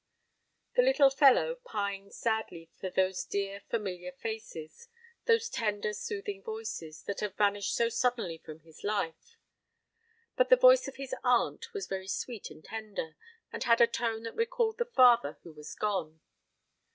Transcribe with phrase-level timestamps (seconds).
[0.75, 4.87] The little fellow pined sadly for those dear familiar faces,
[5.25, 9.37] those tender soothing voices, that had vanished so suddenly from his life.
[10.35, 13.15] But the voice of his aunt was very sweet and tender,
[13.53, 16.19] and had a tone that recalled the father who was gone.